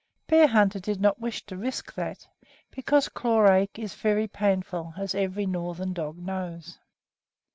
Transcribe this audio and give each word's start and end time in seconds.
Bearhunter 0.25 0.79
did 0.79 0.99
not 0.99 1.19
wish 1.19 1.45
to 1.45 1.55
risk 1.55 1.93
that, 1.93 2.27
because 2.71 3.07
"claw 3.07 3.47
ache" 3.47 3.77
is 3.77 3.93
very 3.93 4.27
painful, 4.27 4.95
as 4.97 5.13
every 5.13 5.45
northern 5.45 5.93
dog 5.93 6.17
knows. 6.17 6.79